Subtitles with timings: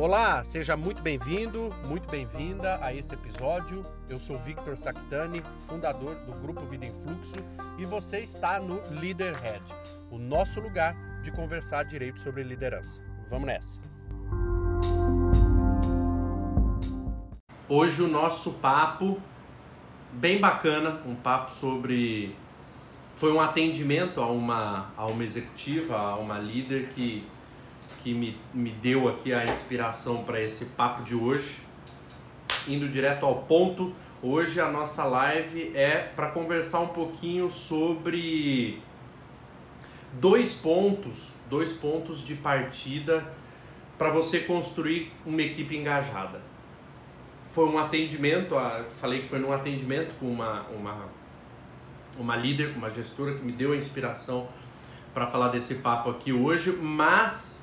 [0.00, 3.84] Olá, seja muito bem-vindo, muito bem-vinda a esse episódio.
[4.08, 7.34] Eu sou Victor Sactani, fundador do Grupo Vida em Fluxo,
[7.76, 9.62] e você está no Leaderhead,
[10.10, 13.02] o nosso lugar de conversar direito sobre liderança.
[13.28, 13.78] Vamos nessa!
[17.68, 19.20] Hoje o nosso papo
[20.12, 22.34] bem bacana, um papo sobre
[23.16, 27.22] foi um atendimento a uma a uma executiva, a uma líder que
[28.02, 31.58] que me, me deu aqui a inspiração para esse papo de hoje.
[32.68, 33.92] Indo direto ao ponto,
[34.22, 38.82] hoje a nossa live é para conversar um pouquinho sobre
[40.14, 43.24] dois pontos, dois pontos de partida
[43.96, 46.40] para você construir uma equipe engajada.
[47.44, 48.54] Foi um atendimento,
[48.88, 51.08] falei que foi num atendimento com uma, uma,
[52.18, 54.48] uma líder, uma gestora que me deu a inspiração
[55.12, 57.59] para falar desse papo aqui hoje, mas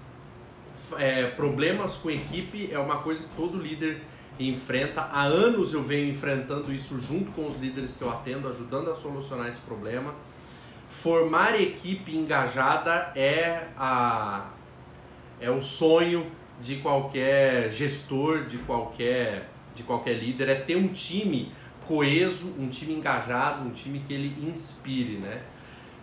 [0.98, 4.02] é, problemas com equipe é uma coisa que todo líder
[4.40, 5.02] enfrenta.
[5.02, 8.96] Há anos eu venho enfrentando isso junto com os líderes que eu atendo, ajudando a
[8.96, 10.14] solucionar esse problema.
[10.88, 14.50] Formar equipe engajada é, a,
[15.40, 21.52] é o sonho de qualquer gestor, de qualquer, de qualquer líder, é ter um time
[21.88, 25.42] coeso, um time engajado, um time que ele inspire, né?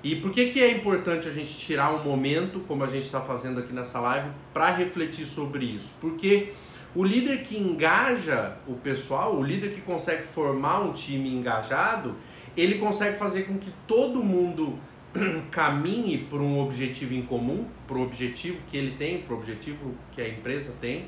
[0.05, 3.23] E por que, que é importante a gente tirar um momento, como a gente está
[3.23, 5.95] fazendo aqui nessa live, para refletir sobre isso?
[5.99, 6.53] Porque
[6.95, 12.15] o líder que engaja o pessoal, o líder que consegue formar um time engajado,
[12.55, 14.79] ele consegue fazer com que todo mundo
[15.51, 19.95] caminhe para um objetivo em comum, para o objetivo que ele tem, para o objetivo
[20.13, 21.07] que a empresa tem,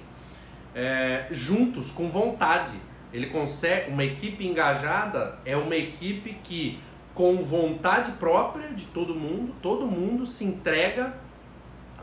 [0.75, 2.73] é, juntos, com vontade.
[3.13, 6.79] Ele consegue, uma equipe engajada é uma equipe que
[7.17, 11.15] com vontade própria de todo mundo, todo mundo se entrega,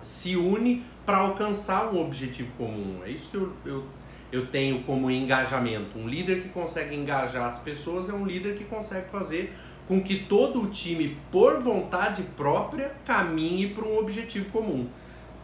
[0.01, 3.01] se une para alcançar um objetivo comum.
[3.05, 3.83] É isso que eu, eu,
[4.31, 5.99] eu tenho como engajamento.
[5.99, 9.53] Um líder que consegue engajar as pessoas é um líder que consegue fazer
[9.87, 14.87] com que todo o time, por vontade própria, caminhe para um objetivo comum.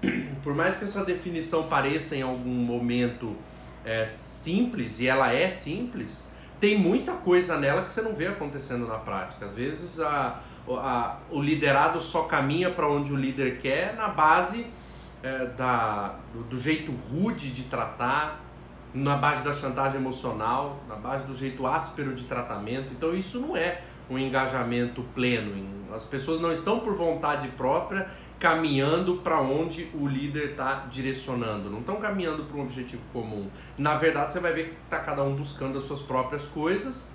[0.41, 3.35] Por mais que essa definição pareça em algum momento
[3.83, 6.29] é, simples, e ela é simples,
[6.59, 9.45] tem muita coisa nela que você não vê acontecendo na prática.
[9.45, 14.67] Às vezes a, a o liderado só caminha para onde o líder quer na base
[15.23, 18.41] é, da, do, do, jeito rude de tratar,
[18.93, 22.91] na base da chantagem emocional, na base do jeito áspero de tratamento.
[22.91, 25.79] Então isso não é um engajamento pleno.
[25.93, 28.09] As pessoas não estão por vontade própria
[28.39, 33.49] caminhando para onde o líder está direcionando, não estão caminhando para um objetivo comum.
[33.77, 37.09] Na verdade, você vai ver que está cada um buscando as suas próprias coisas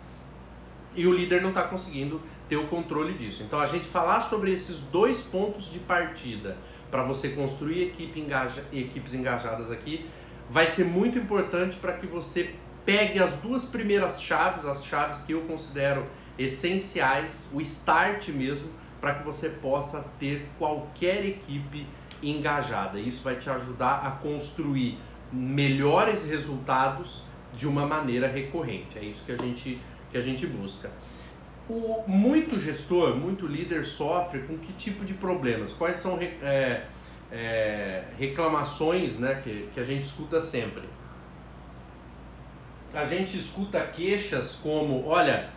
[0.94, 3.42] e o líder não está conseguindo ter o controle disso.
[3.42, 6.58] Então, a gente falar sobre esses dois pontos de partida
[6.90, 10.06] para você construir equipe engaja, equipes engajadas aqui
[10.48, 12.54] vai ser muito importante para que você
[12.84, 16.04] pegue as duas primeiras chaves, as chaves que eu considero
[16.38, 18.68] essenciais, o start mesmo
[19.04, 21.86] para que você possa ter qualquer equipe
[22.22, 22.98] engajada.
[22.98, 24.98] Isso vai te ajudar a construir
[25.30, 27.22] melhores resultados
[27.52, 28.98] de uma maneira recorrente.
[28.98, 29.78] É isso que a gente,
[30.10, 30.90] que a gente busca.
[31.68, 35.70] O, muito gestor, muito líder sofre com que tipo de problemas?
[35.70, 36.84] Quais são é,
[37.30, 40.84] é, reclamações né, que, que a gente escuta sempre?
[42.94, 45.50] A gente escuta queixas como: olha,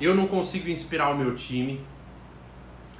[0.00, 1.80] eu não consigo inspirar o meu time,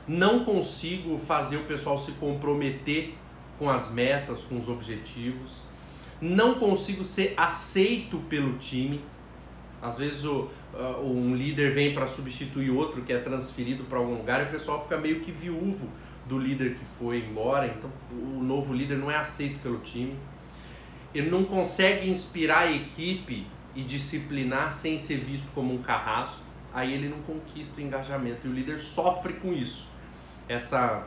[0.09, 3.15] não consigo fazer o pessoal se comprometer
[3.59, 5.63] com as metas, com os objetivos,
[6.21, 9.03] não consigo ser aceito pelo time.
[9.83, 14.15] Às vezes o, uh, um líder vem para substituir outro que é transferido para algum
[14.15, 15.89] lugar e o pessoal fica meio que viúvo
[16.27, 20.17] do líder que foi embora, então o novo líder não é aceito pelo time.
[21.15, 26.41] Ele não consegue inspirar a equipe e disciplinar sem ser visto como um carrasco,
[26.75, 29.96] aí ele não conquista o engajamento e o líder sofre com isso
[30.49, 31.07] essa,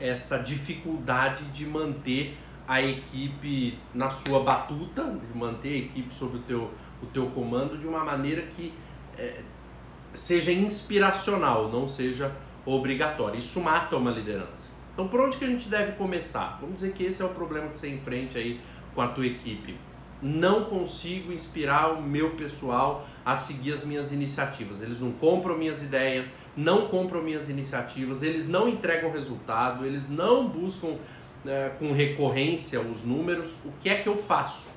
[0.00, 2.36] essa dificuldade de manter
[2.66, 6.70] a equipe na sua batuta, de manter a equipe sob o teu,
[7.02, 8.74] o teu comando de uma maneira que
[9.16, 9.40] é,
[10.12, 12.32] seja inspiracional, não seja
[12.64, 13.38] obrigatória.
[13.38, 14.68] Isso mata uma liderança.
[14.92, 16.58] Então, por onde que a gente deve começar?
[16.60, 18.60] Vamos dizer que esse é o problema que você enfrenta aí
[18.94, 19.76] com a tua equipe
[20.22, 24.80] não consigo inspirar o meu pessoal a seguir as minhas iniciativas.
[24.80, 30.48] Eles não compram minhas ideias, não compram minhas iniciativas, eles não entregam resultado, eles não
[30.48, 30.96] buscam
[31.44, 33.54] né, com recorrência os números.
[33.64, 34.74] O que é que eu faço?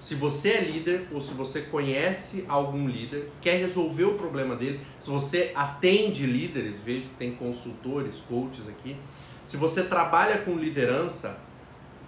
[0.00, 4.80] Se você é líder ou se você conhece algum líder, quer resolver o problema dele,
[4.98, 8.96] se você atende líderes, vejo que tem consultores, coaches aqui,
[9.42, 11.40] se você trabalha com liderança,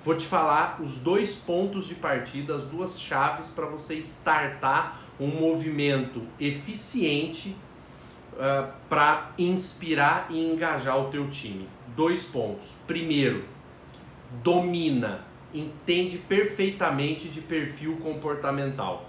[0.03, 5.29] vou te falar os dois pontos de partida, as duas chaves para você startar um
[5.29, 7.51] movimento eficiente
[8.33, 11.69] uh, ah, para inspirar e engajar o teu time.
[11.95, 12.75] Dois pontos.
[12.87, 13.45] Primeiro,
[14.43, 19.05] domina, entende perfeitamente de perfil comportamental.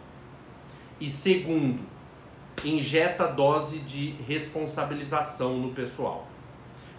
[1.00, 1.80] E segundo,
[2.66, 6.28] injeta dose de responsabilização no pessoal.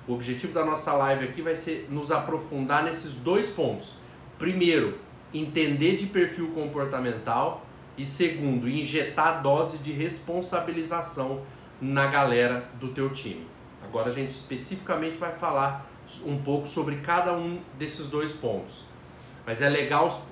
[0.07, 3.95] O objetivo da nossa live aqui vai ser nos aprofundar nesses dois pontos.
[4.37, 4.99] Primeiro,
[5.33, 7.65] entender de perfil comportamental
[7.97, 11.43] e segundo, injetar dose de responsabilização
[11.81, 13.47] na galera do teu time.
[13.83, 15.87] Agora a gente especificamente vai falar
[16.25, 18.85] um pouco sobre cada um desses dois pontos.
[19.47, 20.27] Mas é legal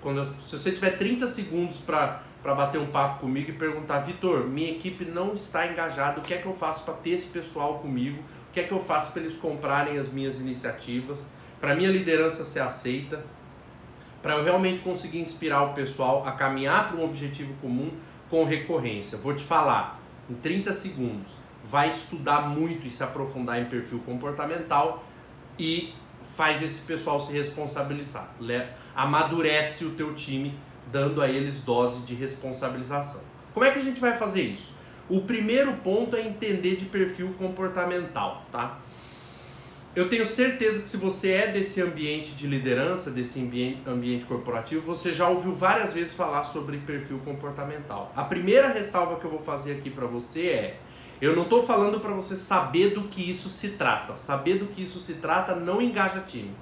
[0.00, 4.46] quando se você tiver 30 segundos para para bater um papo comigo e perguntar, Vitor,
[4.46, 7.80] minha equipe não está engajada, o que é que eu faço para ter esse pessoal
[7.80, 8.22] comigo?
[8.56, 11.26] Que é que eu faço para eles comprarem as minhas iniciativas?
[11.60, 13.22] Para minha liderança ser aceita?
[14.22, 17.90] Para eu realmente conseguir inspirar o pessoal a caminhar para um objetivo comum
[18.30, 19.18] com recorrência.
[19.18, 20.00] Vou te falar
[20.30, 21.32] em 30 segundos.
[21.62, 25.04] Vai estudar muito e se aprofundar em perfil comportamental
[25.58, 25.92] e
[26.34, 28.30] faz esse pessoal se responsabilizar.
[28.94, 30.58] Amadurece o teu time
[30.90, 33.20] dando a eles dose de responsabilização.
[33.52, 34.75] Como é que a gente vai fazer isso?
[35.08, 38.80] O primeiro ponto é entender de perfil comportamental, tá?
[39.96, 45.14] Eu tenho certeza que se você é desse ambiente de liderança, desse ambiente, corporativo, você
[45.14, 48.12] já ouviu várias vezes falar sobre perfil comportamental.
[48.14, 50.80] A primeira ressalva que eu vou fazer aqui para você é:
[51.18, 54.16] eu não estou falando para você saber do que isso se trata.
[54.16, 56.54] Saber do que isso se trata não engaja time.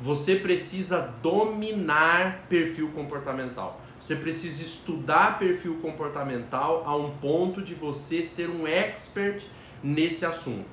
[0.00, 3.81] Você precisa dominar perfil comportamental.
[4.02, 9.44] Você precisa estudar perfil comportamental a um ponto de você ser um expert
[9.80, 10.66] nesse assunto.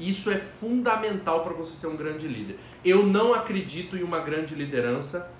[0.00, 2.58] Isso é fundamental para você ser um grande líder.
[2.82, 5.30] Eu não acredito em uma grande liderança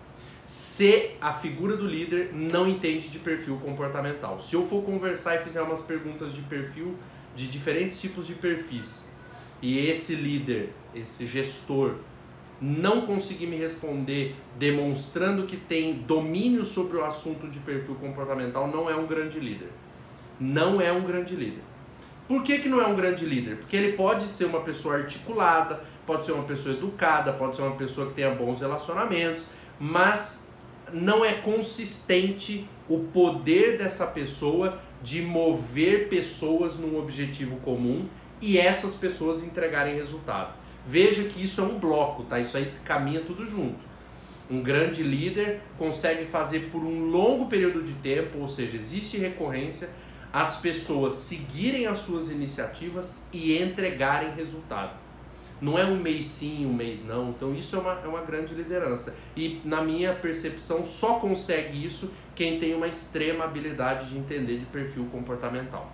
[0.44, 4.38] se a figura do líder não entende de perfil comportamental.
[4.38, 6.98] Se eu for conversar e fizer umas perguntas de perfil,
[7.34, 9.08] de diferentes tipos de perfis,
[9.62, 11.94] e esse líder, esse gestor,
[12.60, 18.88] não conseguir me responder demonstrando que tem domínio sobre o assunto de perfil comportamental, não
[18.88, 19.68] é um grande líder.
[20.40, 21.62] Não é um grande líder.
[22.28, 23.56] Por que, que não é um grande líder?
[23.56, 27.76] Porque ele pode ser uma pessoa articulada, pode ser uma pessoa educada, pode ser uma
[27.76, 29.44] pessoa que tenha bons relacionamentos,
[29.78, 30.50] mas
[30.92, 38.08] não é consistente o poder dessa pessoa de mover pessoas num objetivo comum
[38.40, 40.54] e essas pessoas entregarem resultado.
[40.86, 42.38] Veja que isso é um bloco, tá?
[42.38, 43.84] Isso aí caminha tudo junto.
[44.48, 49.90] Um grande líder consegue fazer por um longo período de tempo, ou seja, existe recorrência,
[50.32, 54.96] as pessoas seguirem as suas iniciativas e entregarem resultado.
[55.60, 57.30] Não é um mês sim, um mês não.
[57.30, 59.16] Então isso é uma, é uma grande liderança.
[59.34, 64.66] E na minha percepção, só consegue isso quem tem uma extrema habilidade de entender de
[64.66, 65.90] perfil comportamental.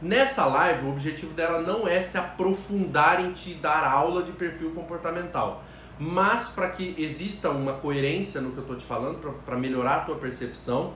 [0.00, 4.72] Nessa live, o objetivo dela não é se aprofundar em te dar aula de perfil
[4.72, 5.64] comportamental,
[5.98, 10.00] mas para que exista uma coerência no que eu estou te falando, para melhorar a
[10.00, 10.92] tua percepção,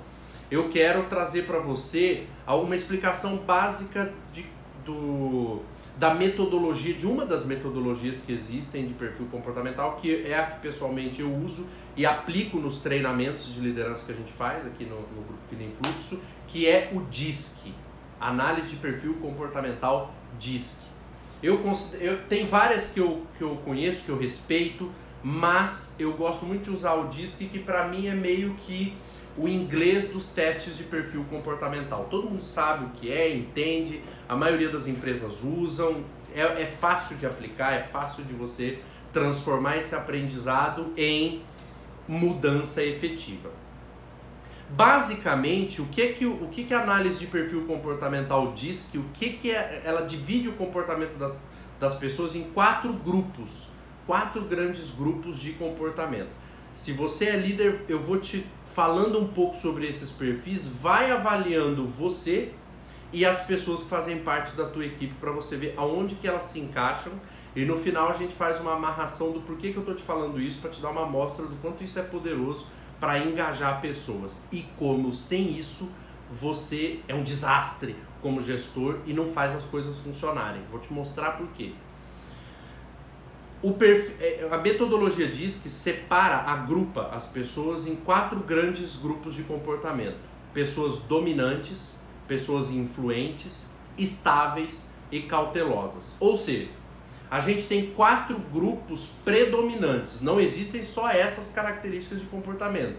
[0.50, 4.44] eu quero trazer para você uma explicação básica de,
[4.84, 5.62] do,
[5.96, 10.60] da metodologia, de uma das metodologias que existem de perfil comportamental, que é a que
[10.60, 14.96] pessoalmente eu uso e aplico nos treinamentos de liderança que a gente faz aqui no,
[14.96, 17.72] no Grupo Vida em Fluxo, que é o DISC
[18.20, 20.82] análise de perfil comportamental DISC.
[21.42, 21.62] Eu,
[22.00, 24.90] eu tem várias que eu, que eu conheço, que eu respeito,
[25.22, 28.94] mas eu gosto muito de usar o DISC, que para mim é meio que
[29.36, 32.08] o inglês dos testes de perfil comportamental.
[32.10, 37.16] Todo mundo sabe o que é, entende, a maioria das empresas usam, é, é fácil
[37.16, 38.78] de aplicar, é fácil de você
[39.12, 41.42] transformar esse aprendizado em
[42.06, 43.50] mudança efetiva.
[44.72, 48.88] Basicamente, o que que, o que que a análise de perfil comportamental diz?
[48.90, 51.38] Que o que que é, ela divide o comportamento das,
[51.78, 53.70] das pessoas em quatro grupos,
[54.06, 56.30] quatro grandes grupos de comportamento.
[56.74, 61.86] Se você é líder, eu vou te falando um pouco sobre esses perfis, vai avaliando
[61.86, 62.52] você
[63.12, 66.44] e as pessoas que fazem parte da tua equipe para você ver aonde que elas
[66.44, 67.12] se encaixam
[67.56, 70.40] e no final a gente faz uma amarração do porquê que eu estou te falando
[70.40, 72.66] isso para te dar uma amostra do quanto isso é poderoso
[73.00, 74.40] para engajar pessoas.
[74.52, 75.88] E como sem isso
[76.30, 80.62] você é um desastre como gestor e não faz as coisas funcionarem.
[80.70, 81.72] Vou te mostrar por quê.
[84.20, 90.18] É, a metodologia diz que separa, agrupa as pessoas em quatro grandes grupos de comportamento:
[90.54, 96.14] pessoas dominantes, pessoas influentes, estáveis e cautelosas.
[96.18, 96.68] Ou seja,
[97.30, 100.20] a gente tem quatro grupos predominantes.
[100.20, 102.98] Não existem só essas características de comportamento.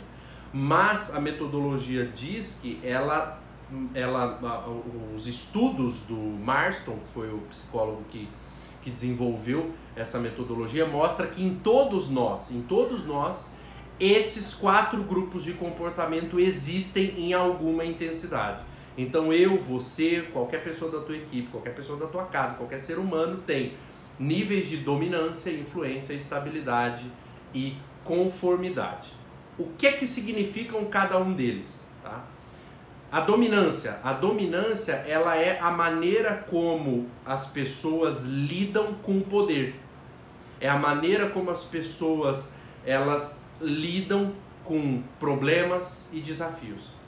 [0.54, 3.42] Mas a metodologia diz que ela,
[3.94, 4.66] ela
[5.14, 8.30] os estudos do Marston, que foi o psicólogo que,
[8.82, 13.52] que desenvolveu essa metodologia, mostra que em todos nós, em todos nós,
[14.00, 18.64] esses quatro grupos de comportamento existem em alguma intensidade.
[18.98, 22.98] Então eu, você, qualquer pessoa da tua equipe, qualquer pessoa da tua casa, qualquer ser
[22.98, 23.74] humano tem
[24.22, 27.04] níveis de dominância, influência, estabilidade
[27.54, 29.10] e conformidade.
[29.58, 31.84] O que é que significam cada um deles?
[32.04, 32.24] Tá?
[33.12, 39.75] A dominância, a dominância, ela é a maneira como as pessoas lidam com o poder.
[40.60, 42.54] É a maneira como as pessoas
[42.86, 47.01] elas lidam com problemas e desafios.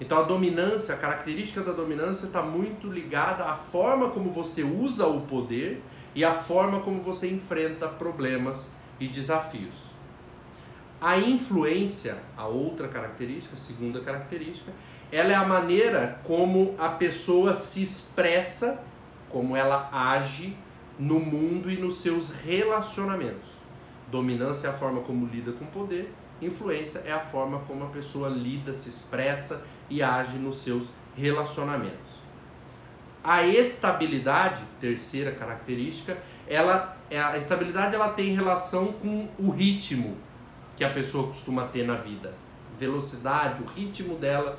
[0.00, 5.06] Então a dominância, a característica da dominância está muito ligada à forma como você usa
[5.06, 5.82] o poder
[6.14, 9.74] e à forma como você enfrenta problemas e desafios.
[11.00, 14.72] A influência, a outra característica, a segunda característica,
[15.12, 18.82] ela é a maneira como a pessoa se expressa,
[19.28, 20.56] como ela age
[20.98, 23.50] no mundo e nos seus relacionamentos.
[24.10, 28.28] Dominância é a forma como lida com poder, influência é a forma como a pessoa
[28.28, 32.13] lida, se expressa e age nos seus relacionamentos.
[33.24, 40.16] A estabilidade, terceira característica, ela é, a estabilidade ela tem relação com o ritmo
[40.76, 42.34] que a pessoa costuma ter na vida,
[42.78, 44.58] velocidade, o ritmo dela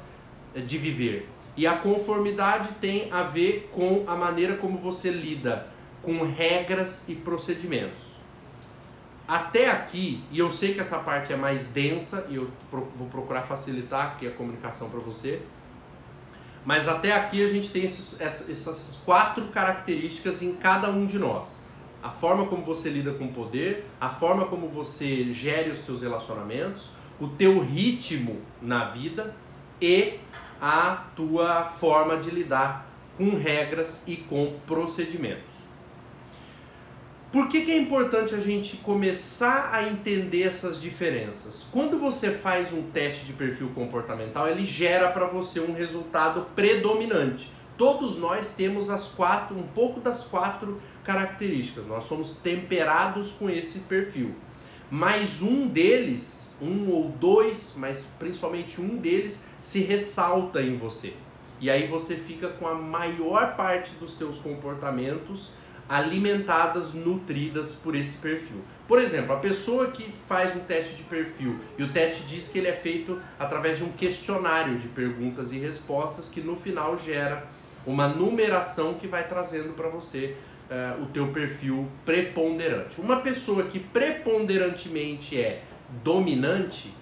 [0.55, 1.29] de viver.
[1.57, 5.67] E a conformidade tem a ver com a maneira como você lida
[6.01, 8.15] com regras e procedimentos.
[9.27, 13.41] Até aqui, e eu sei que essa parte é mais densa, e eu vou procurar
[13.41, 15.41] facilitar aqui a comunicação para você,
[16.65, 21.59] mas até aqui a gente tem esses, essas quatro características em cada um de nós.
[22.01, 26.01] A forma como você lida com o poder, a forma como você gere os seus
[26.01, 29.35] relacionamentos, o teu ritmo na vida
[29.79, 30.19] e
[30.59, 35.54] a tua forma de lidar com regras e com procedimentos.
[37.35, 41.67] Por que, que é importante a gente começar a entender essas diferenças?
[41.69, 47.51] Quando você faz um teste de perfil comportamental, ele gera para você um resultado predominante.
[47.77, 51.85] Todos nós temos as quatro, um pouco das quatro características.
[51.85, 54.33] Nós somos temperados com esse perfil.
[54.89, 61.11] Mas um deles, um ou dois, mas principalmente um deles, se ressalta em você.
[61.59, 65.49] E aí você fica com a maior parte dos teus comportamentos
[65.87, 68.61] alimentadas, nutridas por esse perfil.
[68.87, 72.59] Por exemplo, a pessoa que faz um teste de perfil e o teste diz que
[72.59, 77.47] ele é feito através de um questionário de perguntas e respostas que no final gera
[77.85, 80.35] uma numeração que vai trazendo para você
[80.69, 82.99] uh, o teu perfil preponderante.
[82.99, 85.63] Uma pessoa que preponderantemente é
[86.03, 86.93] dominante,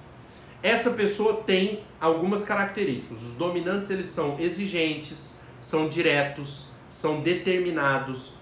[0.62, 3.22] essa pessoa tem algumas características.
[3.22, 8.34] Os dominantes eles são exigentes, são diretos, são determinados,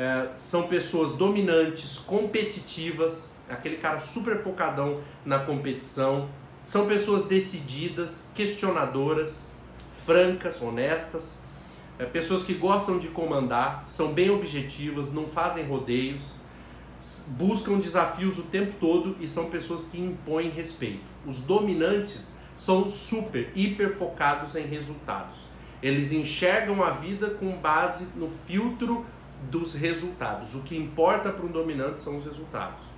[0.00, 6.30] é, são pessoas dominantes, competitivas, aquele cara super focadão na competição,
[6.64, 9.52] são pessoas decididas, questionadoras,
[9.92, 11.42] francas, honestas,
[11.98, 16.22] é, pessoas que gostam de comandar, são bem objetivas, não fazem rodeios,
[17.32, 21.04] buscam desafios o tempo todo e são pessoas que impõem respeito.
[21.26, 25.40] Os dominantes são super, hiper focados em resultados.
[25.82, 29.04] Eles enxergam a vida com base no filtro
[29.48, 30.54] dos resultados.
[30.54, 32.90] O que importa para um dominante são os resultados.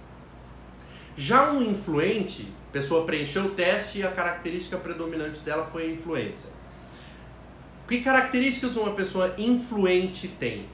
[1.17, 6.51] Já um influente, pessoa preencheu o teste e a característica predominante dela foi a influência.
[7.87, 10.67] Que características uma pessoa influente tem?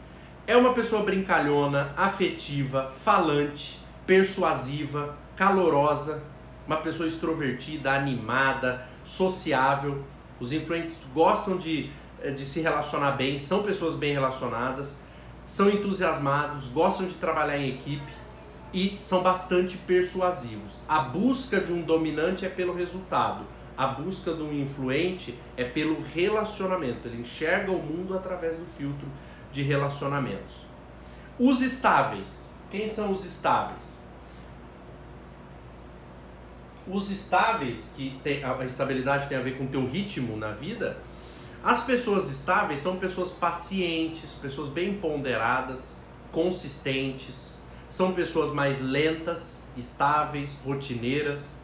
[0.46, 6.22] É uma pessoa brincalhona, afetiva, falante, persuasiva, calorosa,
[6.66, 10.04] uma pessoa extrovertida, animada, sociável.
[10.38, 11.90] Os influentes gostam de,
[12.22, 15.00] eh, de se relacionar bem, são pessoas bem relacionadas
[15.48, 18.12] são entusiasmados, gostam de trabalhar em equipe
[18.72, 20.82] e são bastante persuasivos.
[20.86, 26.02] A busca de um dominante é pelo resultado, a busca de um influente é pelo
[26.02, 27.08] relacionamento.
[27.08, 29.08] Ele enxerga o mundo através do filtro
[29.50, 30.66] de relacionamentos.
[31.38, 32.52] Os estáveis.
[32.70, 33.98] Quem são os estáveis?
[36.86, 40.98] Os estáveis, que tem, a estabilidade tem a ver com o teu ritmo na vida,
[41.62, 45.96] as pessoas estáveis são pessoas pacientes, pessoas bem ponderadas,
[46.30, 51.58] consistentes, são pessoas mais lentas, estáveis, rotineiras,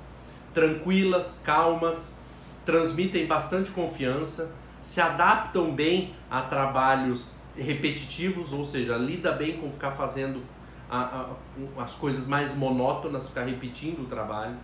[0.53, 2.19] tranquilas, calmas,
[2.65, 9.93] transmitem bastante confiança, se adaptam bem a trabalhos repetitivos, ou seja, lida bem com ficar
[9.93, 10.43] fazendo
[10.91, 11.01] a,
[11.79, 14.57] a, as coisas mais monótonas, ficar repetindo o trabalho.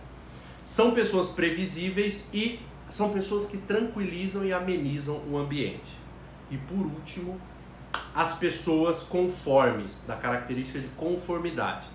[0.65, 2.59] São pessoas previsíveis e
[2.91, 5.97] são pessoas que tranquilizam e amenizam o ambiente.
[6.51, 7.39] E por último,
[8.13, 11.87] as pessoas conformes, da característica de conformidade.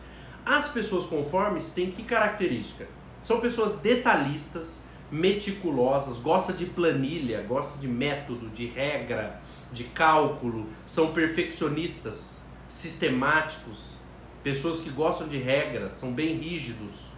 [0.44, 2.86] As pessoas conformes têm que característica?
[3.20, 9.38] São pessoas detalhistas, meticulosas, gosta de planilha, gosta de método, de regra,
[9.70, 12.38] de cálculo, são perfeccionistas,
[12.70, 13.96] sistemáticos,
[14.42, 17.10] pessoas que gostam de regras, são bem rígidos,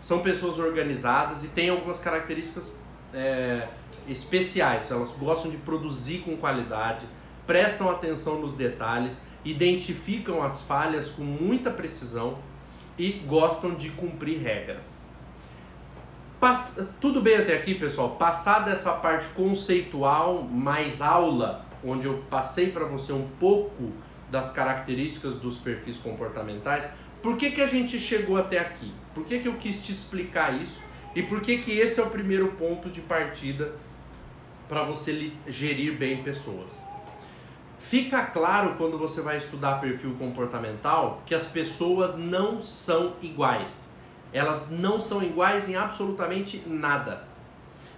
[0.00, 2.72] são pessoas organizadas e têm algumas características
[3.14, 3.68] é,
[4.08, 4.90] especiais.
[4.90, 7.06] Elas gostam de produzir com qualidade,
[7.46, 12.38] prestam atenção nos detalhes, identificam as falhas com muita precisão
[12.98, 15.04] e gostam de cumprir regras.
[16.38, 16.86] Pass...
[17.00, 18.16] Tudo bem até aqui, pessoal?
[18.16, 23.92] Passada essa parte conceitual, mais aula, onde eu passei para você um pouco
[24.30, 28.92] das características dos perfis comportamentais, por que, que a gente chegou até aqui?
[29.14, 30.80] Por que, que eu quis te explicar isso?
[31.14, 33.72] E por que, que esse é o primeiro ponto de partida
[34.68, 36.80] para você gerir bem pessoas?
[37.78, 43.88] Fica claro quando você vai estudar perfil comportamental que as pessoas não são iguais.
[44.32, 47.24] Elas não são iguais em absolutamente nada.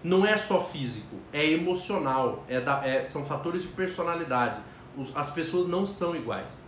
[0.02, 4.60] Não é só físico, é emocional, é da, é, são fatores de personalidade.
[4.96, 6.61] Os, as pessoas não são iguais.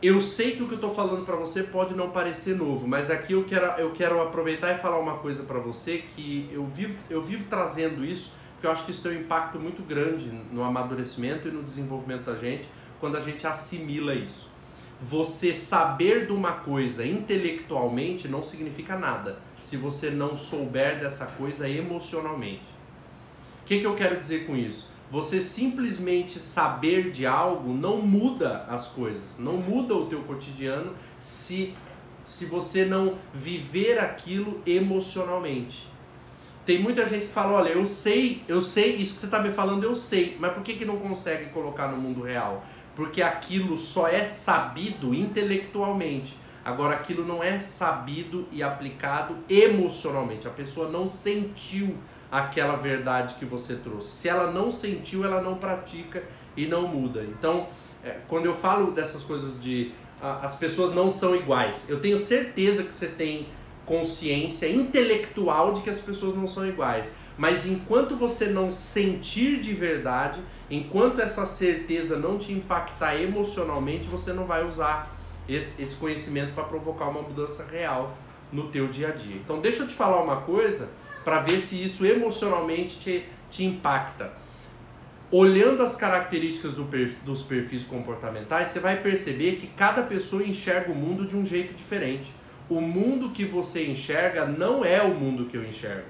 [0.00, 3.10] Eu sei que o que eu estou falando para você pode não parecer novo, mas
[3.10, 6.94] aqui eu quero, eu quero aproveitar e falar uma coisa para você que eu vivo,
[7.10, 10.62] eu vivo trazendo isso, porque eu acho que isso tem um impacto muito grande no
[10.62, 12.68] amadurecimento e no desenvolvimento da gente
[13.00, 14.48] quando a gente assimila isso
[15.00, 21.68] você saber de uma coisa intelectualmente não significa nada se você não souber dessa coisa
[21.68, 22.62] emocionalmente.
[23.62, 24.88] O que, que eu quero dizer com isso?
[25.10, 31.72] Você simplesmente saber de algo não muda as coisas, não muda o teu cotidiano se,
[32.24, 35.88] se você não viver aquilo emocionalmente.
[36.66, 39.50] Tem muita gente que fala, olha, eu sei, eu sei, isso que você está me
[39.50, 42.62] falando eu sei, mas por que, que não consegue colocar no mundo real?
[42.98, 46.36] porque aquilo só é sabido intelectualmente.
[46.64, 50.48] Agora, aquilo não é sabido e aplicado emocionalmente.
[50.48, 51.96] A pessoa não sentiu
[52.30, 54.10] aquela verdade que você trouxe.
[54.10, 56.22] Se ela não sentiu, ela não pratica
[56.56, 57.22] e não muda.
[57.24, 57.68] Então,
[58.04, 62.82] é, quando eu falo dessas coisas de as pessoas não são iguais, eu tenho certeza
[62.82, 63.46] que você tem
[63.86, 67.12] consciência intelectual de que as pessoas não são iguais.
[67.38, 74.32] Mas enquanto você não sentir de verdade, enquanto essa certeza não te impactar emocionalmente, você
[74.32, 75.16] não vai usar
[75.48, 78.18] esse, esse conhecimento para provocar uma mudança real
[78.52, 79.36] no teu dia a dia.
[79.36, 80.88] Então deixa eu te falar uma coisa
[81.28, 84.32] para ver se isso emocionalmente te, te impacta.
[85.30, 86.88] Olhando as características do
[87.22, 91.74] dos perfis comportamentais, você vai perceber que cada pessoa enxerga o mundo de um jeito
[91.74, 92.32] diferente.
[92.66, 96.06] O mundo que você enxerga não é o mundo que eu enxergo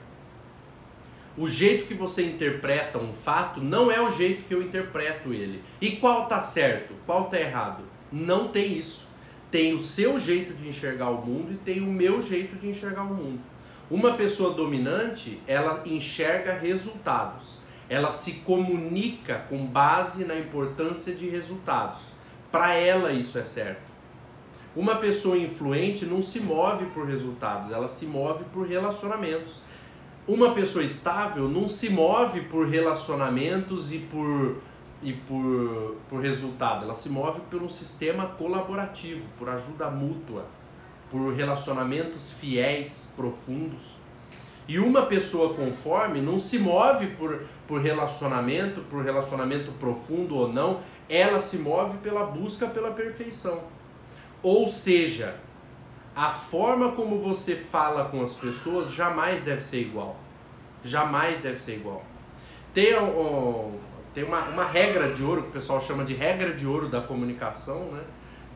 [1.36, 5.62] o jeito que você interpreta um fato não é o jeito que eu interpreto ele.
[5.80, 6.94] E qual tá certo?
[7.06, 7.84] Qual tá errado?
[8.10, 9.06] Não tem isso.
[9.48, 13.04] Tem o seu jeito de enxergar o mundo e tem o meu jeito de enxergar
[13.04, 13.38] o mundo.
[13.90, 17.60] Uma pessoa dominante, ela enxerga resultados.
[17.88, 22.00] Ela se comunica com base na importância de resultados.
[22.52, 23.88] Para ela isso é certo.
[24.76, 29.58] Uma pessoa influente não se move por resultados, ela se move por relacionamentos
[30.28, 34.58] uma pessoa estável não se move por relacionamentos e por,
[35.02, 40.44] e por, por resultado, ela se move por um sistema colaborativo, por ajuda mútua,
[41.10, 43.98] por relacionamentos fiéis, profundos.
[44.66, 50.80] E uma pessoa conforme não se move por, por relacionamento, por relacionamento profundo ou não,
[51.08, 53.62] ela se move pela busca pela perfeição.
[54.42, 55.36] Ou seja,
[56.14, 60.16] a forma como você fala com as pessoas jamais deve ser igual.
[60.84, 62.04] Jamais deve ser igual.
[62.74, 63.78] Tem, um,
[64.12, 67.00] tem uma, uma regra de ouro que o pessoal chama de regra de ouro da
[67.00, 67.84] comunicação.
[67.92, 68.02] Né?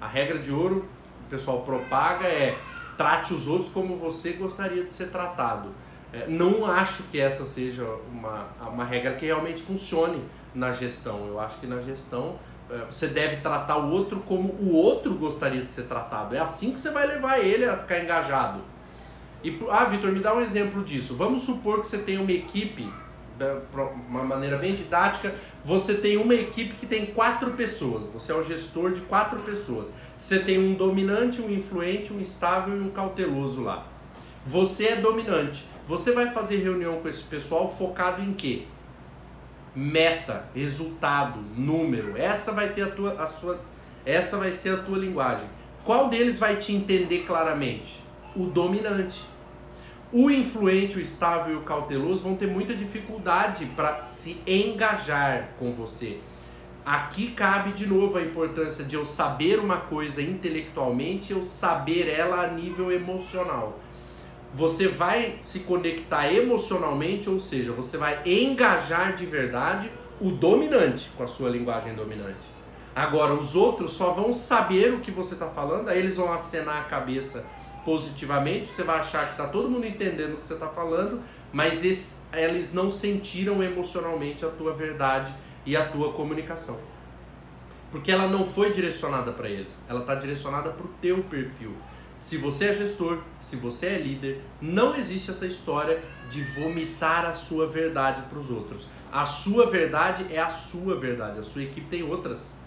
[0.01, 0.85] A regra de ouro
[1.33, 2.59] pessoal propaga é
[2.97, 5.71] trate os outros como você gostaria de ser tratado.
[6.13, 10.23] É, não acho que essa seja uma, uma regra que realmente funcione
[10.55, 11.27] na gestão.
[11.27, 12.39] Eu acho que na gestão
[12.71, 16.37] é, você deve tratar o outro como o outro gostaria de ser tratado.
[16.37, 18.61] É assim que você vai levar ele a ficar engajado.
[19.43, 21.17] E, ah, Vitor, me dá um exemplo disso.
[21.17, 22.93] Vamos supor que você tem uma equipe,
[24.09, 28.05] uma maneira bem didática, você tem uma equipe que tem quatro pessoas.
[28.13, 29.93] Você é o gestor de quatro pessoas.
[30.19, 33.87] Você tem um dominante, um influente, um estável e um cauteloso lá.
[34.45, 35.65] Você é dominante.
[35.87, 38.65] Você vai fazer reunião com esse pessoal focado em quê?
[39.75, 42.17] meta, resultado, número.
[42.17, 43.61] Essa vai ter a tua a sua
[44.05, 45.47] essa vai ser a tua linguagem.
[45.85, 48.03] Qual deles vai te entender claramente?
[48.35, 49.21] O dominante.
[50.13, 55.73] O influente, o estável e o cauteloso vão ter muita dificuldade para se engajar com
[55.73, 56.19] você.
[56.85, 62.43] Aqui cabe de novo a importância de eu saber uma coisa intelectualmente, eu saber ela
[62.43, 63.81] a nível emocional.
[64.53, 71.23] Você vai se conectar emocionalmente, ou seja, você vai engajar de verdade o dominante com
[71.23, 72.53] a sua linguagem dominante.
[72.95, 76.83] Agora, os outros só vão saber o que você está falando, aí eles vão acenar
[76.83, 77.47] a cabeça
[77.85, 81.85] positivamente, você vai achar que está todo mundo entendendo o que você está falando, mas
[81.85, 85.33] esse, eles não sentiram emocionalmente a tua verdade
[85.67, 86.79] e a tua comunicação.
[87.91, 91.75] Porque ela não foi direcionada para eles, ela está direcionada para o teu perfil.
[92.19, 97.35] Se você é gestor, se você é líder, não existe essa história de vomitar a
[97.35, 98.87] sua verdade para os outros.
[99.11, 102.62] A sua verdade é a sua verdade, a sua equipe tem outras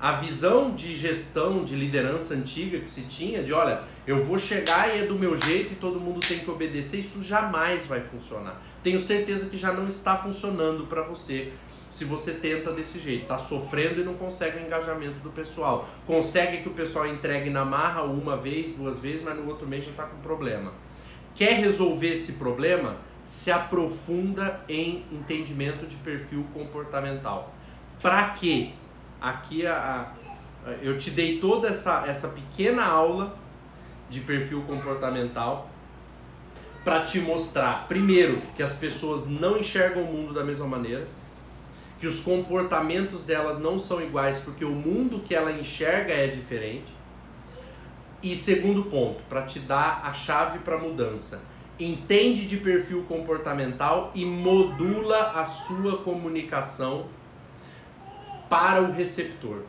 [0.00, 4.94] a visão de gestão, de liderança antiga que se tinha, de olha, eu vou chegar
[4.94, 8.60] e é do meu jeito e todo mundo tem que obedecer, isso jamais vai funcionar.
[8.82, 11.52] Tenho certeza que já não está funcionando para você
[11.90, 13.22] se você tenta desse jeito.
[13.22, 15.88] Está sofrendo e não consegue o engajamento do pessoal.
[16.06, 19.84] Consegue que o pessoal entregue na marra uma vez, duas vezes, mas no outro mês
[19.84, 20.72] já está com problema.
[21.34, 22.98] Quer resolver esse problema?
[23.24, 27.54] Se aprofunda em entendimento de perfil comportamental.
[28.00, 28.70] Para quê?
[29.20, 30.12] Aqui a,
[30.64, 33.36] a, eu te dei toda essa, essa pequena aula
[34.10, 35.70] de perfil comportamental
[36.84, 41.06] para te mostrar, primeiro, que as pessoas não enxergam o mundo da mesma maneira,
[41.98, 46.94] que os comportamentos delas não são iguais porque o mundo que ela enxerga é diferente.
[48.22, 51.42] E segundo ponto, para te dar a chave para mudança,
[51.78, 57.06] entende de perfil comportamental e modula a sua comunicação
[58.48, 59.62] para o receptor.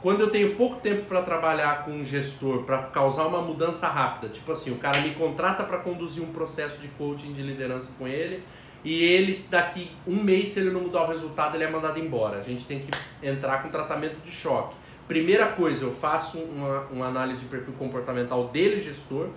[0.00, 4.32] Quando eu tenho pouco tempo para trabalhar com um gestor, para causar uma mudança rápida,
[4.32, 8.06] tipo assim, o cara me contrata para conduzir um processo de coaching de liderança com
[8.06, 8.44] ele,
[8.84, 12.38] e ele, daqui um mês, se ele não mudar o resultado, ele é mandado embora.
[12.38, 14.76] A gente tem que entrar com tratamento de choque.
[15.08, 19.28] Primeira coisa, eu faço uma, uma análise de perfil comportamental dele, gestor,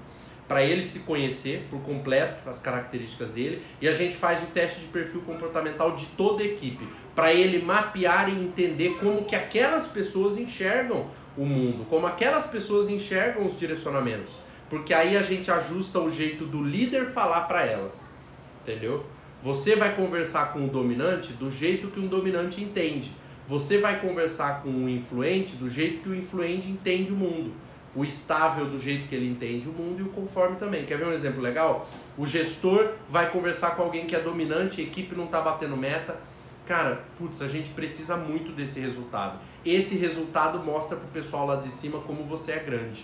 [0.47, 4.81] para ele se conhecer por completo as características dele e a gente faz o teste
[4.81, 9.87] de perfil comportamental de toda a equipe para ele mapear e entender como que aquelas
[9.87, 14.33] pessoas enxergam o mundo, como aquelas pessoas enxergam os direcionamentos,
[14.69, 18.13] porque aí a gente ajusta o jeito do líder falar para elas,
[18.61, 19.05] entendeu?
[19.41, 23.11] Você vai conversar com o dominante do jeito que um dominante entende.
[23.47, 27.51] Você vai conversar com o influente do jeito que o influente entende o mundo
[27.95, 30.85] o estável do jeito que ele entende o mundo e o conforme também.
[30.85, 31.87] Quer ver um exemplo legal?
[32.17, 36.17] O gestor vai conversar com alguém que é dominante, a equipe não está batendo meta.
[36.65, 39.39] Cara, putz, a gente precisa muito desse resultado.
[39.65, 43.03] Esse resultado mostra para o pessoal lá de cima como você é grande,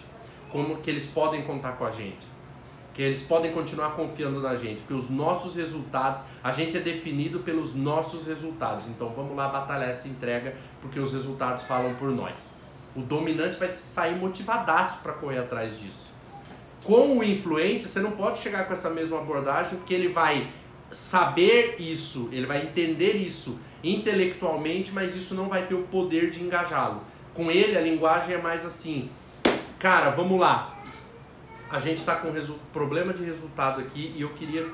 [0.50, 2.26] como que eles podem contar com a gente,
[2.93, 7.39] que eles podem continuar confiando na gente, porque os nossos resultados, a gente é definido
[7.39, 8.88] pelos nossos resultados.
[8.88, 12.57] Então vamos lá batalhar essa entrega, porque os resultados falam por nós.
[12.97, 16.07] O dominante vai sair motivadaço para correr atrás disso.
[16.83, 20.47] Com o influente, você não pode chegar com essa mesma abordagem, porque ele vai
[20.89, 26.41] saber isso, ele vai entender isso intelectualmente, mas isso não vai ter o poder de
[26.41, 27.03] engajá-lo.
[27.36, 29.12] Com ele, a linguagem é mais assim:
[29.77, 30.75] cara, vamos lá.
[31.69, 32.33] A gente está com
[32.73, 34.65] problema de resultado aqui e eu queria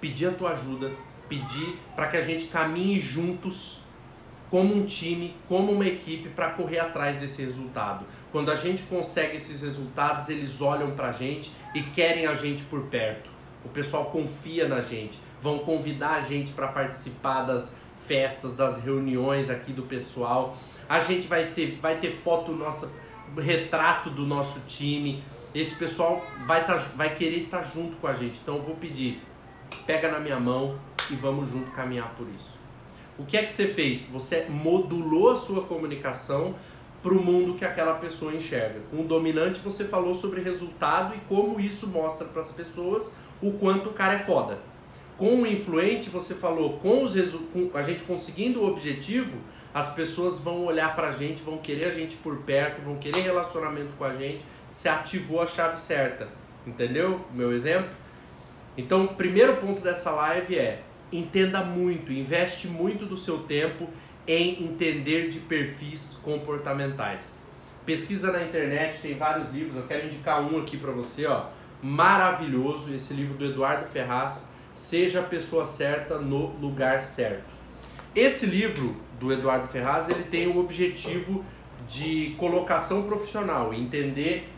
[0.00, 0.92] pedir a tua ajuda,
[1.28, 3.80] pedir para que a gente caminhe juntos
[4.56, 8.06] como um time, como uma equipe para correr atrás desse resultado.
[8.32, 12.62] Quando a gente consegue esses resultados, eles olham para a gente e querem a gente
[12.62, 13.28] por perto.
[13.62, 19.50] O pessoal confia na gente, vão convidar a gente para participar das festas, das reuniões
[19.50, 20.56] aqui do pessoal.
[20.88, 22.90] A gente vai ser, vai ter foto nossa,
[23.36, 25.22] retrato do nosso time.
[25.54, 28.40] Esse pessoal vai, tá, vai querer estar junto com a gente.
[28.42, 29.20] Então eu vou pedir,
[29.86, 30.78] pega na minha mão
[31.10, 32.55] e vamos junto caminhar por isso.
[33.18, 34.02] O que é que você fez?
[34.12, 36.54] Você modulou a sua comunicação
[37.02, 38.80] para o mundo que aquela pessoa enxerga.
[38.90, 43.52] Com o dominante, você falou sobre resultado e como isso mostra para as pessoas o
[43.52, 44.58] quanto o cara é foda.
[45.16, 47.14] Com o influente, você falou com, os
[47.52, 49.38] com a gente conseguindo o objetivo,
[49.72, 53.20] as pessoas vão olhar para a gente, vão querer a gente por perto, vão querer
[53.20, 54.44] relacionamento com a gente.
[54.70, 56.28] Você ativou a chave certa.
[56.66, 57.20] Entendeu?
[57.32, 57.90] Meu exemplo?
[58.76, 63.88] Então, o primeiro ponto dessa live é entenda muito, investe muito do seu tempo
[64.26, 67.38] em entender de perfis comportamentais.
[67.84, 71.46] Pesquisa na internet, tem vários livros, eu quero indicar um aqui para você, ó,
[71.82, 77.46] maravilhoso, esse livro do Eduardo Ferraz, Seja a pessoa certa no lugar certo.
[78.14, 81.42] Esse livro do Eduardo Ferraz, ele tem o objetivo
[81.88, 84.52] de colocação profissional, entender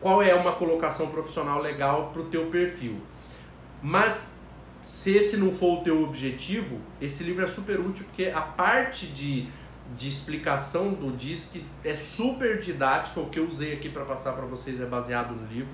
[0.00, 3.00] qual é uma colocação profissional legal para o teu perfil.
[3.82, 4.33] Mas
[4.84, 9.06] se esse não for o teu objetivo, esse livro é super útil porque a parte
[9.06, 9.48] de,
[9.96, 14.44] de explicação do DISC é super didática, o que eu usei aqui para passar para
[14.44, 15.72] vocês é baseado no livro.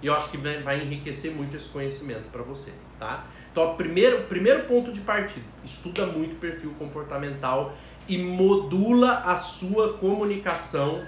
[0.00, 3.26] E eu acho que vai enriquecer muito esse conhecimento para você, tá?
[3.50, 7.74] Então, primeiro, primeiro ponto de partida, estuda muito perfil comportamental
[8.06, 11.04] e modula a sua comunicação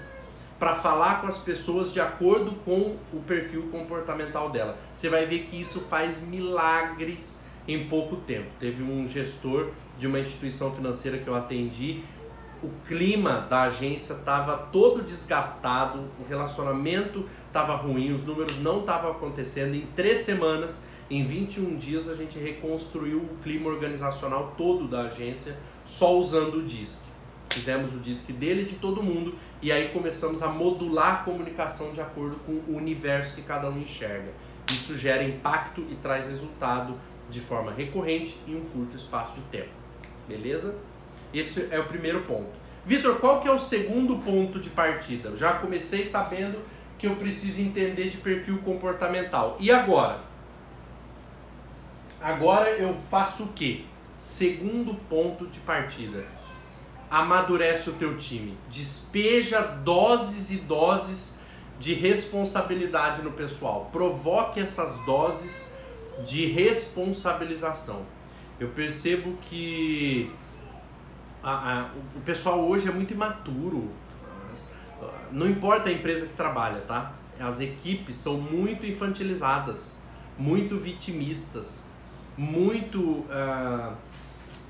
[0.63, 4.77] para falar com as pessoas de acordo com o perfil comportamental dela.
[4.93, 8.47] Você vai ver que isso faz milagres em pouco tempo.
[8.61, 12.01] Teve um gestor de uma instituição financeira que eu atendi,
[12.63, 19.11] o clima da agência estava todo desgastado, o relacionamento estava ruim, os números não estavam
[19.11, 19.75] acontecendo.
[19.75, 25.57] Em três semanas, em 21 dias, a gente reconstruiu o clima organizacional todo da agência
[25.85, 27.01] só usando o DISC.
[27.49, 31.93] Fizemos o DISC dele e de todo mundo e aí começamos a modular a comunicação
[31.93, 34.29] de acordo com o universo que cada um enxerga.
[34.69, 36.99] Isso gera impacto e traz resultado
[37.29, 39.71] de forma recorrente em um curto espaço de tempo.
[40.27, 40.75] Beleza?
[41.33, 42.51] Esse é o primeiro ponto.
[42.85, 45.29] Vitor, qual que é o segundo ponto de partida?
[45.29, 46.59] Eu já comecei sabendo
[46.99, 49.55] que eu preciso entender de perfil comportamental.
[49.61, 50.19] E agora?
[52.21, 53.85] Agora eu faço o quê?
[54.19, 56.25] Segundo ponto de partida.
[57.13, 58.57] Amadurece o teu time.
[58.71, 61.37] Despeja doses e doses
[61.79, 63.87] de responsabilidade no pessoal.
[63.91, 65.75] Provoque essas doses
[66.25, 68.01] de responsabilização.
[68.59, 70.31] Eu percebo que
[71.43, 73.91] a, a, o pessoal hoje é muito imaturo.
[75.31, 77.13] Não importa a empresa que trabalha, tá?
[77.39, 80.01] As equipes são muito infantilizadas,
[80.35, 81.83] muito vitimistas,
[82.35, 82.99] muito.
[82.99, 83.93] Uh,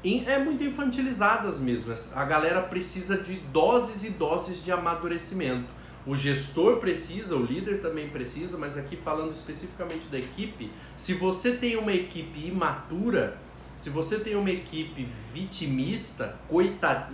[0.04, 1.94] é muito infantilizadas mesmo.
[2.14, 5.70] A galera precisa de doses e doses de amadurecimento.
[6.06, 11.54] O gestor precisa, o líder também precisa, mas aqui falando especificamente da equipe, se você
[11.54, 13.38] tem uma equipe imatura,
[13.78, 17.08] se você tem uma equipe vitimista, coitad...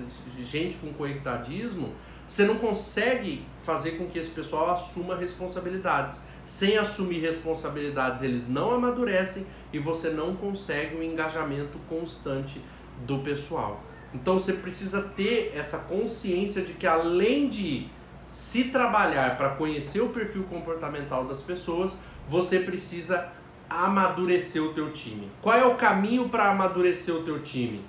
[0.43, 1.93] gente com coitadismo,
[2.28, 6.21] você não consegue fazer com que esse pessoal assuma responsabilidades.
[6.45, 12.60] Sem assumir responsabilidades, eles não amadurecem e você não consegue um engajamento constante
[12.99, 13.81] do pessoal.
[14.13, 17.88] Então você precisa ter essa consciência de que além de
[18.31, 23.31] se trabalhar para conhecer o perfil comportamental das pessoas, você precisa
[23.69, 25.29] amadurecer o teu time.
[25.41, 27.83] Qual é o caminho para amadurecer o teu time?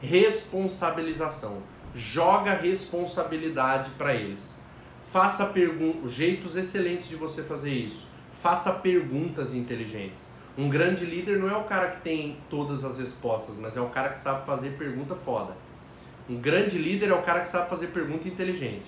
[0.00, 1.62] Responsabilização.
[1.94, 4.54] Joga responsabilidade para eles.
[5.02, 8.08] Faça perguntas, jeitos excelentes de você fazer isso.
[8.30, 10.29] Faça perguntas inteligentes.
[10.58, 13.88] Um grande líder não é o cara que tem todas as respostas, mas é o
[13.88, 15.56] cara que sabe fazer pergunta foda.
[16.28, 18.86] Um grande líder é o cara que sabe fazer pergunta inteligente.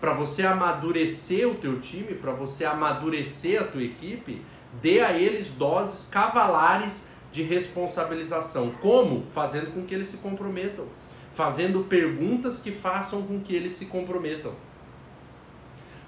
[0.00, 4.42] Para você amadurecer o teu time, para você amadurecer a tua equipe,
[4.80, 8.70] dê a eles doses cavalares de responsabilização.
[8.80, 9.26] Como?
[9.30, 10.86] Fazendo com que eles se comprometam.
[11.32, 14.52] Fazendo perguntas que façam com que eles se comprometam.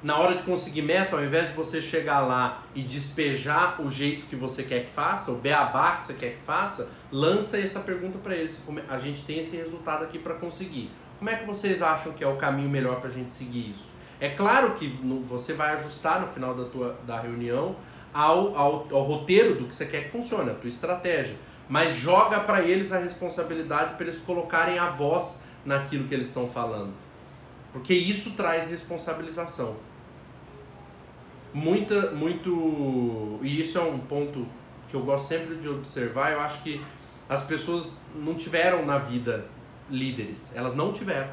[0.03, 4.27] Na hora de conseguir meta, ao invés de você chegar lá e despejar o jeito
[4.29, 8.17] que você quer que faça, o beabá que você quer que faça, lança essa pergunta
[8.19, 8.63] para eles.
[8.89, 10.91] A gente tem esse resultado aqui para conseguir.
[11.19, 13.93] Como é que vocês acham que é o caminho melhor para a gente seguir isso?
[14.19, 14.89] É claro que
[15.23, 17.77] você vai ajustar no final da, tua, da reunião
[18.13, 21.37] ao, ao, ao roteiro do que você quer que funcione, a tua estratégia.
[21.69, 26.47] Mas joga para eles a responsabilidade para eles colocarem a voz naquilo que eles estão
[26.47, 26.93] falando.
[27.71, 29.77] Porque isso traz responsabilização.
[31.53, 33.39] Muita, muito.
[33.43, 34.47] E isso é um ponto
[34.89, 36.33] que eu gosto sempre de observar.
[36.33, 36.81] Eu acho que
[37.29, 39.47] as pessoas não tiveram na vida
[39.91, 40.55] líderes.
[40.55, 41.31] Elas não tiveram.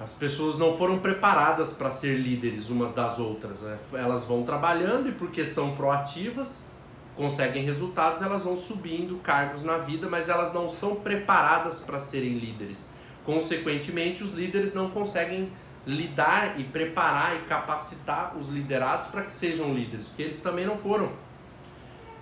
[0.00, 3.60] As pessoas não foram preparadas para ser líderes umas das outras.
[3.60, 3.76] Né?
[3.94, 6.68] Elas vão trabalhando e porque são proativas,
[7.16, 12.38] conseguem resultados, elas vão subindo cargos na vida, mas elas não são preparadas para serem
[12.38, 12.92] líderes.
[13.24, 15.50] Consequentemente, os líderes não conseguem
[15.88, 20.78] lidar e preparar e capacitar os liderados para que sejam líderes, porque eles também não
[20.78, 21.10] foram.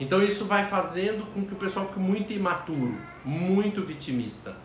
[0.01, 4.57] Então isso vai fazendo com que o pessoal fique muito imaturo, muito vitimista.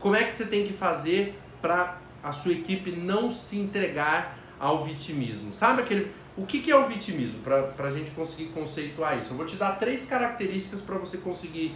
[0.00, 4.84] Como é que você tem que fazer para a sua equipe não se entregar ao
[4.84, 5.52] vitimismo.
[5.52, 6.10] Sabe aquele.
[6.36, 7.40] O que, que é o vitimismo?
[7.40, 9.32] Para a gente conseguir conceituar isso.
[9.32, 11.74] Eu vou te dar três características para você conseguir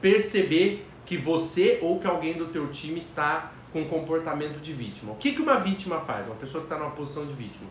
[0.00, 5.12] perceber que você ou que alguém do teu time está com comportamento de vítima.
[5.12, 6.26] O que, que uma vítima faz?
[6.26, 7.68] Uma pessoa que está numa posição de vítima.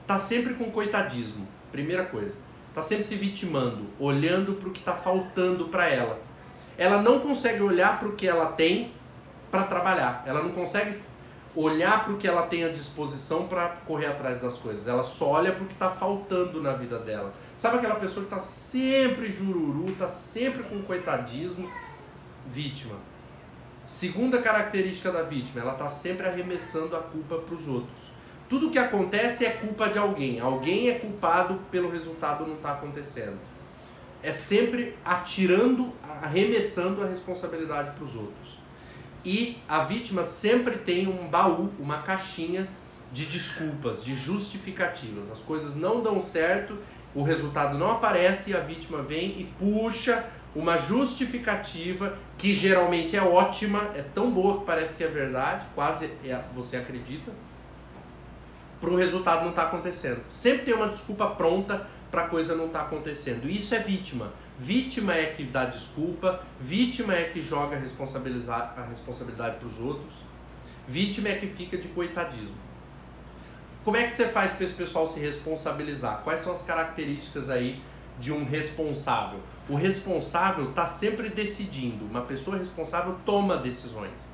[0.00, 2.36] Está sempre com coitadismo, primeira coisa.
[2.68, 6.18] Está sempre se vitimando, olhando para o que está faltando para ela.
[6.78, 8.92] Ela não consegue olhar para o que ela tem
[9.50, 10.22] para trabalhar.
[10.26, 10.98] Ela não consegue
[11.54, 14.88] olhar para o que ela tem à disposição para correr atrás das coisas.
[14.88, 17.34] Ela só olha para o que está faltando na vida dela.
[17.54, 21.70] Sabe aquela pessoa que está sempre jururu, está sempre com coitadismo?
[22.46, 22.96] Vítima.
[23.86, 28.12] Segunda característica da vítima, ela está sempre arremessando a culpa para os outros.
[28.48, 30.38] Tudo que acontece é culpa de alguém.
[30.38, 33.38] Alguém é culpado pelo resultado não estar tá acontecendo.
[34.22, 35.92] É sempre atirando,
[36.22, 38.58] arremessando a responsabilidade para os outros.
[39.24, 42.68] E a vítima sempre tem um baú, uma caixinha
[43.12, 45.30] de desculpas, de justificativas.
[45.30, 46.78] As coisas não dão certo,
[47.14, 53.90] o resultado não aparece a vítima vem e puxa uma justificativa que geralmente é ótima,
[53.94, 57.32] é tão boa que parece que é verdade, quase é, você acredita,
[58.80, 60.20] para o resultado não estar tá acontecendo.
[60.28, 63.48] Sempre tem uma desculpa pronta para a coisa não estar tá acontecendo.
[63.48, 64.32] Isso é vítima.
[64.58, 70.14] Vítima é que dá desculpa, vítima é que joga a responsabilidade para os outros,
[70.86, 72.54] vítima é que fica de coitadismo.
[73.84, 76.20] Como é que você faz para esse pessoal se responsabilizar?
[76.22, 77.82] Quais são as características aí
[78.20, 79.40] de um responsável?
[79.68, 82.04] O responsável está sempre decidindo.
[82.04, 84.26] Uma pessoa responsável toma decisões.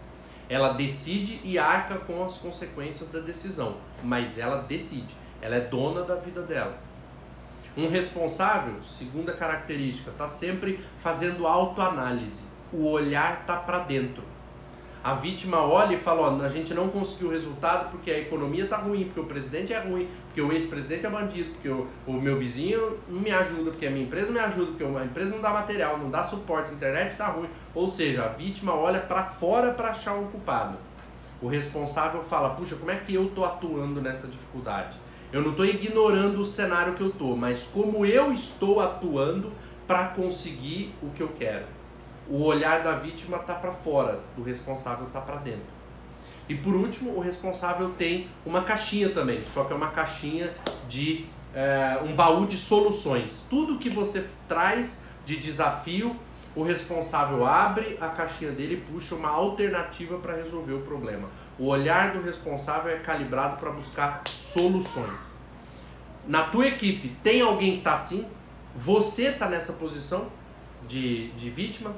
[0.49, 5.14] Ela decide e arca com as consequências da decisão, mas ela decide.
[5.43, 6.79] Ela é dona da vida dela.
[7.77, 12.47] Um responsável, segunda característica, está sempre fazendo autoanálise.
[12.73, 14.23] O olhar está para dentro.
[15.05, 18.64] A vítima olha e fala: ó, a gente não conseguiu o resultado porque a economia
[18.64, 22.12] está ruim, porque o presidente é ruim, porque o ex-presidente é bandido, porque o, o,
[22.12, 25.33] meu vizinho não me ajuda, porque a minha empresa não me ajuda, porque a empresa
[25.33, 27.48] não dá material, não dá suporte, a internet está ruim.
[27.74, 30.77] Ou seja, a vítima olha para fora para achar um culpado.
[31.42, 34.96] O responsável fala: puxa, como é que eu estou atuando nessa dificuldade?
[35.33, 39.53] Eu não estou ignorando o cenário que eu estou, mas como eu estou atuando
[39.88, 41.64] para conseguir o que eu quero.
[42.29, 45.78] O olhar da vítima está para fora, o responsável está para dentro.
[46.49, 50.53] E por último, o responsável tem uma caixinha também, só que é uma caixinha
[50.89, 53.45] de é, um baú de soluções.
[53.51, 56.17] Tudo que você traz de desafio,
[56.57, 61.29] o responsável abre a caixinha dele e puxa uma alternativa para resolver o problema.
[61.59, 65.39] O olhar do responsável é calibrado para buscar soluções.
[66.27, 68.27] Na tua equipe tem alguém que está assim?
[68.75, 70.29] Você está nessa posição
[70.87, 71.95] de, de vítima?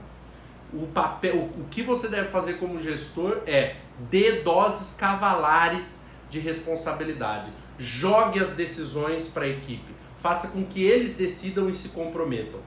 [0.73, 3.77] O, papel, o, que você deve fazer como gestor é
[4.11, 7.51] dê doses cavalares de responsabilidade.
[7.79, 9.93] Jogue as decisões para a equipe.
[10.19, 12.61] Faça com que eles decidam e se comprometam.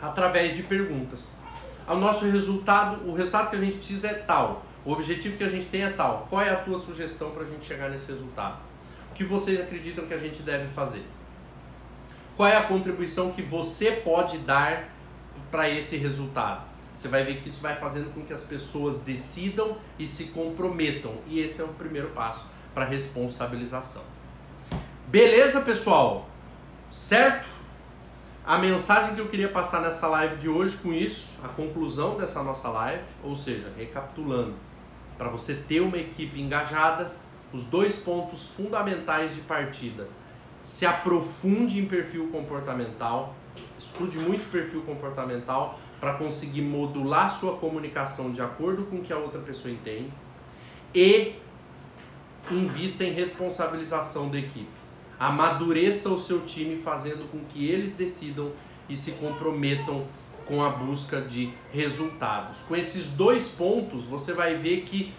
[0.00, 1.34] Através de perguntas.
[1.86, 4.64] O nosso resultado, o resultado que a gente precisa é tal.
[4.84, 6.26] O objetivo que a gente tem é tal.
[6.30, 8.58] Qual é a tua sugestão para a gente chegar nesse resultado?
[9.10, 11.02] O que vocês acreditam que a gente deve fazer?
[12.36, 14.88] Qual é a contribuição que você pode dar
[15.50, 16.69] para esse resultado?
[16.92, 21.14] Você vai ver que isso vai fazendo com que as pessoas decidam e se comprometam.
[21.26, 24.02] E esse é o primeiro passo para responsabilização.
[25.06, 26.28] Beleza, pessoal?
[26.88, 27.48] Certo?
[28.44, 32.42] A mensagem que eu queria passar nessa live de hoje com isso, a conclusão dessa
[32.42, 34.54] nossa live, ou seja, recapitulando,
[35.16, 37.12] para você ter uma equipe engajada,
[37.52, 40.08] os dois pontos fundamentais de partida.
[40.62, 43.34] Se aprofunde em perfil comportamental,
[43.78, 49.18] estude muito perfil comportamental para conseguir modular sua comunicação de acordo com o que a
[49.18, 50.10] outra pessoa entende
[50.94, 51.34] e
[52.50, 54.80] invista em responsabilização da equipe.
[55.18, 58.50] Amadureça o seu time fazendo com que eles decidam
[58.88, 60.06] e se comprometam
[60.46, 62.58] com a busca de resultados.
[62.66, 65.12] Com esses dois pontos, você vai ver que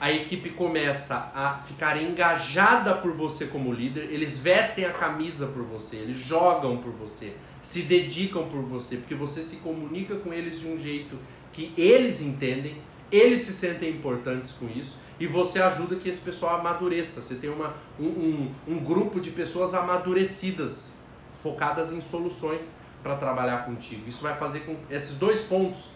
[0.00, 5.62] a equipe começa a ficar engajada por você como líder, eles vestem a camisa por
[5.62, 10.60] você, eles jogam por você, se dedicam por você, porque você se comunica com eles
[10.60, 11.18] de um jeito
[11.52, 12.80] que eles entendem,
[13.10, 17.20] eles se sentem importantes com isso e você ajuda que esse pessoal amadureça.
[17.20, 20.94] Você tem uma, um, um, um grupo de pessoas amadurecidas,
[21.42, 22.70] focadas em soluções
[23.02, 24.08] para trabalhar contigo.
[24.08, 25.90] Isso vai fazer com esses dois pontos,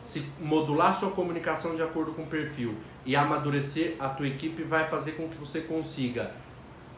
[0.00, 2.74] se modular sua comunicação de acordo com o perfil
[3.04, 6.32] e amadurecer a tua equipe, vai fazer com que você consiga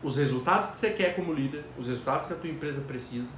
[0.02, 3.30] os resultados que você quer como líder, os resultados que a tua empresa precisa,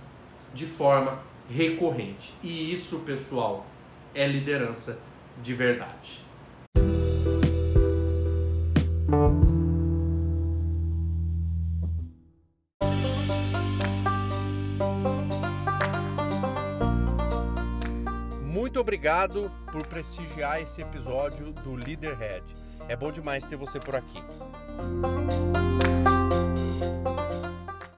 [0.54, 2.32] de forma recorrente.
[2.42, 3.66] E isso, pessoal,
[4.14, 4.98] é liderança
[5.42, 6.23] de verdade.
[18.84, 22.44] Obrigado por prestigiar esse episódio do Leaderhead.
[22.86, 24.22] É bom demais ter você por aqui.